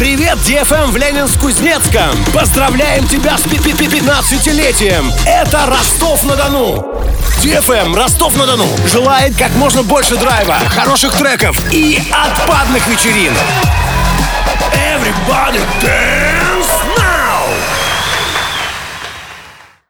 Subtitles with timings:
[0.00, 2.16] Привет, DFM эм в Ленинск-Кузнецком!
[2.32, 5.12] Поздравляем тебя с 15-летием!
[5.26, 7.04] Это Ростов-на-Дону!
[7.42, 13.36] DFM эм, Ростов-на-Дону желает как можно больше драйва, хороших треков и отпадных вечеринок.
[14.72, 16.09] Everybody dance!